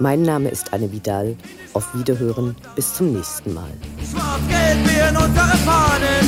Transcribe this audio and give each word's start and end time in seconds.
Mein 0.00 0.22
Name 0.22 0.48
ist 0.48 0.72
Anne 0.72 0.90
Vidal. 0.90 1.36
Auf 1.72 1.94
Wiederhören. 1.94 2.56
Bis 2.74 2.94
zum 2.94 3.12
nächsten 3.12 3.54
Mal. 3.54 3.70
Schwarz-Gelb 4.10 5.10
in 5.10 5.16
unsere 5.16 5.56
Fahnen, 5.58 6.23